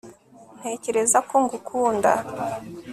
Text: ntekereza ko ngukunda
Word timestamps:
ntekereza 0.59 1.17
ko 1.29 1.35
ngukunda 1.43 2.11